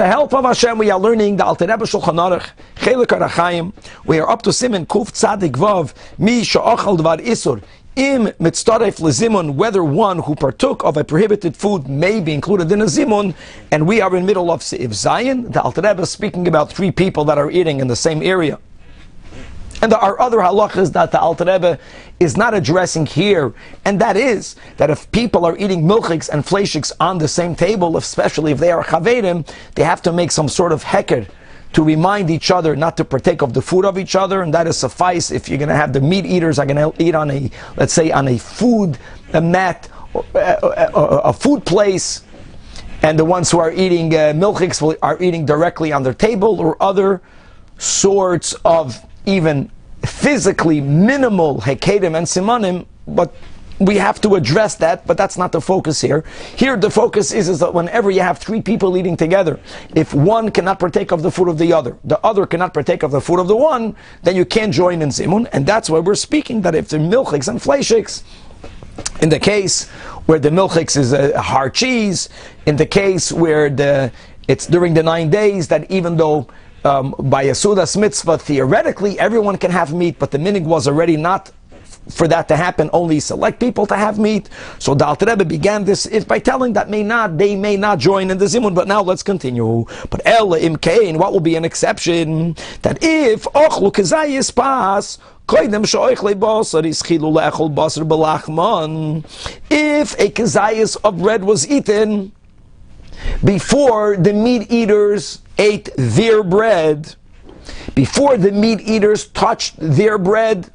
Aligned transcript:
the 0.00 0.06
help 0.06 0.32
of 0.32 0.46
Hashem, 0.46 0.78
we 0.78 0.90
are 0.90 0.98
learning 0.98 1.36
the 1.36 1.44
Alter 1.44 1.66
Rebbe 1.66 1.84
Shulchan 1.84 2.16
Aruch, 2.16 2.48
Chelik 2.76 3.08
Arachayim. 3.08 3.74
We 4.06 4.18
are 4.18 4.30
up 4.30 4.40
to 4.44 4.50
Simon 4.50 4.86
Kuf 4.86 5.10
Tzadik 5.10 5.52
Vav, 5.52 5.92
Mi 6.16 6.40
Sha'achal 6.40 6.96
Dvar 6.96 7.18
Isur. 7.18 7.62
Im 7.96 8.28
mitzaref 8.40 8.98
lezimun, 8.98 9.56
whether 9.56 9.84
one 9.84 10.20
who 10.20 10.34
partook 10.34 10.82
of 10.84 10.96
a 10.96 11.04
prohibited 11.04 11.54
food 11.54 11.86
may 11.86 12.18
be 12.18 12.32
included 12.32 12.72
in 12.72 12.80
a 12.80 12.86
zimun, 12.86 13.34
and 13.72 13.86
we 13.86 14.00
are 14.00 14.16
in 14.16 14.24
middle 14.24 14.50
of 14.50 14.62
Seif 14.62 14.88
Zayin. 14.88 15.52
The 15.52 15.60
Alter 15.60 15.82
Rebbe 15.82 16.00
is 16.00 16.10
speaking 16.10 16.48
about 16.48 16.72
three 16.72 16.90
people 16.90 17.26
that 17.26 17.36
are 17.36 17.50
eating 17.50 17.80
in 17.80 17.88
the 17.88 17.96
same 17.96 18.22
area. 18.22 18.58
And 19.82 19.92
there 19.92 19.98
are 19.98 20.20
other 20.20 20.38
halachas 20.38 20.92
that 20.92 21.10
the 21.10 21.20
Alter 21.20 21.44
Rebbe 21.44 21.78
is 22.18 22.36
not 22.36 22.52
addressing 22.52 23.06
here, 23.06 23.54
and 23.84 24.00
that 24.00 24.16
is 24.16 24.56
that 24.76 24.90
if 24.90 25.10
people 25.10 25.46
are 25.46 25.56
eating 25.56 25.82
milchiks 25.82 26.28
and 26.28 26.44
fleishiks 26.44 26.92
on 27.00 27.16
the 27.16 27.28
same 27.28 27.54
table, 27.54 27.96
especially 27.96 28.52
if 28.52 28.58
they 28.58 28.70
are 28.72 28.84
chavedim, 28.84 29.50
they 29.74 29.84
have 29.84 30.02
to 30.02 30.12
make 30.12 30.30
some 30.30 30.48
sort 30.48 30.72
of 30.72 30.84
heker 30.84 31.26
to 31.72 31.82
remind 31.82 32.30
each 32.30 32.50
other 32.50 32.76
not 32.76 32.96
to 32.96 33.04
partake 33.04 33.42
of 33.42 33.54
the 33.54 33.62
food 33.62 33.84
of 33.84 33.96
each 33.96 34.16
other, 34.16 34.42
and 34.42 34.52
that 34.52 34.66
is 34.66 34.76
suffice 34.76 35.30
if 35.30 35.48
you're 35.48 35.58
going 35.58 35.68
to 35.68 35.74
have 35.74 35.92
the 35.92 36.00
meat 36.00 36.26
eaters 36.26 36.58
are 36.58 36.66
going 36.66 36.76
to 36.92 37.02
eat 37.02 37.14
on 37.14 37.30
a, 37.30 37.50
let's 37.76 37.92
say, 37.92 38.10
on 38.10 38.28
a 38.28 38.36
food 38.36 38.98
a 39.32 39.40
mat, 39.40 39.88
a, 40.34 40.90
a, 40.94 41.18
a 41.26 41.32
food 41.32 41.64
place, 41.64 42.22
and 43.02 43.18
the 43.18 43.24
ones 43.24 43.50
who 43.50 43.58
are 43.58 43.72
eating 43.72 44.12
uh, 44.14 44.32
milchiks 44.34 44.96
are 45.00 45.22
eating 45.22 45.46
directly 45.46 45.92
on 45.92 46.02
their 46.02 46.12
table, 46.12 46.60
or 46.60 46.76
other 46.82 47.22
sorts 47.78 48.52
of 48.64 49.02
even 49.26 49.70
physically 50.04 50.80
minimal 50.80 51.60
hekerim 51.60 52.16
and 52.16 52.26
simanim, 52.26 52.86
but 53.06 53.34
we 53.80 53.96
have 53.96 54.20
to 54.20 54.34
address 54.34 54.74
that, 54.76 55.06
but 55.06 55.16
that's 55.16 55.38
not 55.38 55.52
the 55.52 55.60
focus 55.60 56.02
here. 56.02 56.22
Here, 56.54 56.76
the 56.76 56.90
focus 56.90 57.32
is, 57.32 57.48
is 57.48 57.60
that 57.60 57.72
whenever 57.72 58.10
you 58.10 58.20
have 58.20 58.38
three 58.38 58.60
people 58.60 58.96
eating 58.96 59.16
together, 59.16 59.58
if 59.94 60.12
one 60.12 60.50
cannot 60.50 60.78
partake 60.78 61.12
of 61.12 61.22
the 61.22 61.30
food 61.30 61.48
of 61.48 61.56
the 61.56 61.72
other, 61.72 61.96
the 62.04 62.20
other 62.24 62.44
cannot 62.46 62.74
partake 62.74 63.02
of 63.02 63.10
the 63.10 63.20
food 63.20 63.40
of 63.40 63.48
the 63.48 63.56
one, 63.56 63.96
then 64.22 64.36
you 64.36 64.44
can't 64.44 64.72
join 64.72 65.00
in 65.00 65.08
zimun, 65.08 65.48
and 65.52 65.66
that's 65.66 65.88
why 65.88 65.98
we're 65.98 66.14
speaking 66.14 66.60
that 66.60 66.74
if 66.74 66.88
the 66.88 66.98
milchiks 66.98 67.48
and 67.48 67.58
fleishiks, 67.58 68.22
in 69.22 69.30
the 69.30 69.38
case 69.38 69.88
where 70.26 70.38
the 70.38 70.50
milchiks 70.50 70.96
is 70.96 71.14
a 71.14 71.40
hard 71.40 71.72
cheese, 71.72 72.28
in 72.66 72.76
the 72.76 72.86
case 72.86 73.32
where 73.32 73.70
the 73.70 74.12
it's 74.46 74.66
during 74.66 74.94
the 74.94 75.02
nine 75.02 75.30
days 75.30 75.68
that 75.68 75.90
even 75.90 76.16
though 76.16 76.48
um, 76.84 77.14
by 77.18 77.42
a 77.44 77.54
mitzvah, 77.96 78.38
theoretically, 78.38 79.18
everyone 79.18 79.58
can 79.58 79.70
have 79.70 79.92
meat, 79.92 80.18
but 80.18 80.30
the 80.30 80.38
minhag 80.38 80.64
was 80.64 80.88
already 80.88 81.16
not 81.16 81.52
for 82.08 82.26
that 82.28 82.48
to 82.48 82.56
happen, 82.56 82.90
only 82.92 83.20
select 83.20 83.60
people 83.60 83.86
to 83.86 83.96
have 83.96 84.18
meat. 84.18 84.48
So 84.78 84.94
the 84.94 85.16
Rebbe 85.26 85.44
began 85.44 85.84
this 85.84 86.06
is 86.06 86.24
by 86.24 86.38
telling 86.38 86.72
that 86.74 86.88
may 86.88 87.02
not, 87.02 87.38
they 87.38 87.54
may 87.56 87.76
not 87.76 87.98
join 87.98 88.30
in 88.30 88.38
the 88.38 88.46
zimun. 88.46 88.74
But 88.74 88.88
now 88.88 89.02
let's 89.02 89.22
continue. 89.22 89.84
But 90.08 90.22
El 90.24 90.54
im 90.54 90.76
Kain, 90.76 91.18
what 91.18 91.32
will 91.32 91.40
be 91.40 91.56
an 91.56 91.64
exception? 91.64 92.56
That 92.82 92.98
if 93.02 93.44
ochlu 93.44 93.92
kazayis 93.92 94.54
pas. 94.54 95.18
If 95.52 95.58
a 100.20 100.30
kazayas 100.30 100.96
of 101.02 101.18
bread 101.18 101.42
was 101.42 101.68
eaten 101.68 102.30
before 103.44 104.16
the 104.16 104.32
meat 104.32 104.70
eaters 104.70 105.40
ate 105.60 105.90
their 105.96 106.42
bread, 106.42 107.14
before 107.94 108.36
the 108.36 108.50
meat 108.50 108.80
eaters 108.80 109.26
touched 109.28 109.76
their 109.78 110.16
bread, 110.18 110.70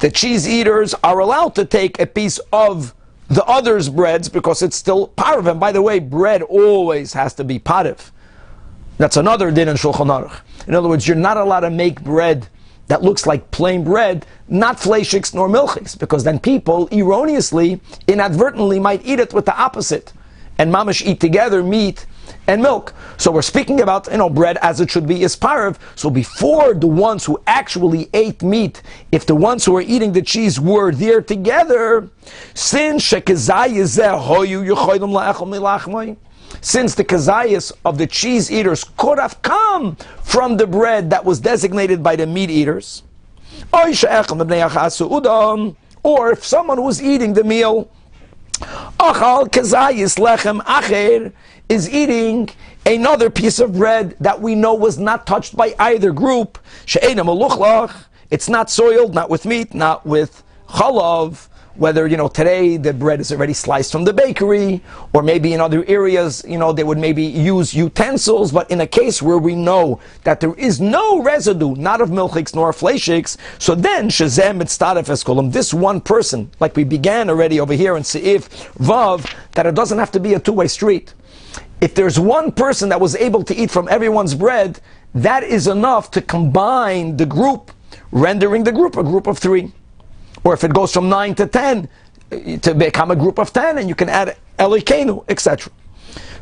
the 0.00 0.10
cheese 0.10 0.48
eaters 0.48 0.94
are 1.04 1.20
allowed 1.20 1.54
to 1.54 1.64
take 1.64 2.00
a 2.00 2.06
piece 2.06 2.38
of 2.52 2.94
the 3.28 3.44
other's 3.44 3.88
breads 3.88 4.28
because 4.28 4.60
it's 4.60 4.76
still 4.76 5.12
of 5.18 5.44
them. 5.44 5.58
By 5.58 5.70
the 5.70 5.82
way, 5.82 6.00
bread 6.00 6.42
always 6.42 7.12
has 7.12 7.32
to 7.34 7.44
be 7.44 7.58
pareve. 7.58 8.10
That's 8.96 9.16
another 9.16 9.52
din 9.52 9.68
in 9.68 9.76
Shulchan 9.76 10.08
Aruch. 10.08 10.40
In 10.66 10.74
other 10.74 10.88
words, 10.88 11.06
you're 11.06 11.16
not 11.16 11.36
allowed 11.36 11.60
to 11.60 11.70
make 11.70 12.02
bread 12.02 12.48
that 12.88 13.02
looks 13.02 13.26
like 13.26 13.50
plain 13.50 13.84
bread, 13.84 14.26
not 14.48 14.78
fleishiks 14.78 15.34
nor 15.34 15.48
milchiks, 15.48 15.96
because 15.96 16.24
then 16.24 16.38
people 16.38 16.88
erroneously, 16.90 17.80
inadvertently 18.08 18.80
might 18.80 19.04
eat 19.04 19.20
it 19.20 19.32
with 19.32 19.44
the 19.44 19.56
opposite 19.56 20.12
and 20.56 20.72
mamish 20.72 21.06
eat 21.06 21.20
together 21.20 21.62
meat 21.62 22.06
and 22.46 22.62
milk. 22.62 22.94
So 23.16 23.30
we're 23.30 23.42
speaking 23.42 23.80
about 23.80 24.10
you 24.10 24.18
know 24.18 24.30
bread 24.30 24.58
as 24.62 24.80
it 24.80 24.90
should 24.90 25.06
be 25.06 25.22
is 25.22 25.36
pareve. 25.36 25.78
So 25.94 26.10
before 26.10 26.74
the 26.74 26.86
ones 26.86 27.24
who 27.24 27.40
actually 27.46 28.08
ate 28.14 28.42
meat, 28.42 28.82
if 29.12 29.26
the 29.26 29.34
ones 29.34 29.64
who 29.64 29.72
were 29.72 29.82
eating 29.82 30.12
the 30.12 30.22
cheese 30.22 30.60
were 30.60 30.92
there 30.92 31.20
together, 31.22 32.08
since 32.54 33.12
since 36.60 36.94
the 36.94 37.04
kazayas 37.04 37.72
of 37.84 37.98
the 37.98 38.06
cheese 38.06 38.50
eaters 38.50 38.84
could 38.96 39.18
have 39.18 39.40
come 39.42 39.96
from 40.22 40.56
the 40.56 40.66
bread 40.66 41.10
that 41.10 41.24
was 41.24 41.40
designated 41.40 42.02
by 42.02 42.16
the 42.16 42.26
meat 42.26 42.50
eaters, 42.50 43.02
or 46.02 46.30
if 46.30 46.44
someone 46.44 46.82
was 46.82 47.02
eating 47.02 47.32
the 47.34 47.44
meal 47.44 47.90
Achal 48.98 49.48
kazayis 49.48 50.18
lechem 50.18 50.60
acher 50.62 51.32
is 51.68 51.88
eating 51.88 52.50
another 52.84 53.30
piece 53.30 53.60
of 53.60 53.74
bread 53.74 54.16
that 54.18 54.40
we 54.40 54.56
know 54.56 54.74
was 54.74 54.98
not 54.98 55.24
touched 55.24 55.56
by 55.56 55.72
either 55.78 56.12
group. 56.12 56.58
She'ena 56.84 57.24
maluchlach. 57.24 58.06
It's 58.30 58.48
not 58.48 58.70
soiled, 58.70 59.14
not 59.14 59.30
with 59.30 59.46
meat, 59.46 59.72
not 59.72 60.04
with 60.04 60.42
chalav 60.68 61.46
whether 61.74 62.06
you 62.06 62.16
know 62.16 62.28
today 62.28 62.76
the 62.76 62.92
bread 62.92 63.20
is 63.20 63.30
already 63.32 63.52
sliced 63.52 63.92
from 63.92 64.04
the 64.04 64.12
bakery, 64.12 64.82
or 65.12 65.22
maybe 65.22 65.52
in 65.52 65.60
other 65.60 65.84
areas, 65.86 66.44
you 66.46 66.58
know, 66.58 66.72
they 66.72 66.84
would 66.84 66.98
maybe 66.98 67.22
use 67.22 67.74
utensils. 67.74 68.52
But 68.52 68.70
in 68.70 68.80
a 68.80 68.86
case 68.86 69.22
where 69.22 69.38
we 69.38 69.54
know 69.54 70.00
that 70.24 70.40
there 70.40 70.54
is 70.54 70.80
no 70.80 71.22
residue, 71.22 71.74
not 71.76 72.00
of 72.00 72.10
milchiks 72.10 72.54
nor 72.54 72.72
fleishiks, 72.72 73.36
so 73.58 73.74
then 73.74 74.08
shazem 74.08 74.60
mitzdaref 74.60 75.06
eskolim. 75.06 75.52
This 75.52 75.72
one 75.72 76.00
person, 76.00 76.50
like 76.60 76.76
we 76.76 76.84
began 76.84 77.30
already 77.30 77.60
over 77.60 77.74
here 77.74 77.96
in 77.96 78.02
Seif 78.02 78.48
Vav, 78.74 79.32
that 79.52 79.66
it 79.66 79.74
doesn't 79.74 79.98
have 79.98 80.10
to 80.12 80.20
be 80.20 80.34
a 80.34 80.40
two-way 80.40 80.68
street. 80.68 81.14
If 81.80 81.94
there's 81.94 82.18
one 82.18 82.50
person 82.50 82.88
that 82.88 83.00
was 83.00 83.14
able 83.16 83.44
to 83.44 83.54
eat 83.54 83.70
from 83.70 83.88
everyone's 83.88 84.34
bread, 84.34 84.80
that 85.14 85.44
is 85.44 85.68
enough 85.68 86.10
to 86.12 86.20
combine 86.20 87.16
the 87.16 87.26
group, 87.26 87.70
rendering 88.10 88.64
the 88.64 88.72
group 88.72 88.96
a 88.96 89.02
group 89.02 89.26
of 89.26 89.38
three 89.38 89.72
or 90.48 90.54
if 90.54 90.64
it 90.64 90.72
goes 90.72 90.94
from 90.94 91.10
9 91.10 91.34
to 91.34 91.46
10 91.46 91.88
to 92.62 92.74
become 92.74 93.10
a 93.10 93.16
group 93.16 93.38
of 93.38 93.52
10 93.52 93.76
and 93.76 93.86
you 93.86 93.94
can 93.94 94.08
add 94.08 94.34
Elokeinu, 94.58 95.22
etc. 95.28 95.70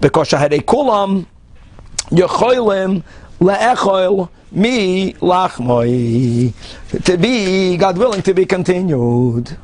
Because 0.00 0.32
a 0.32 0.38
Kulam, 0.38 1.26
Yechoilim, 2.08 3.02
Le'echoil, 3.40 4.30
Mi, 4.52 5.12
Lachmoi. 5.12 6.54
To 7.04 7.18
be, 7.18 7.76
God 7.76 7.98
willing, 7.98 8.22
to 8.22 8.32
be 8.32 8.46
continued. 8.46 9.58